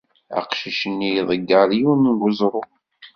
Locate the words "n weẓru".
2.15-2.63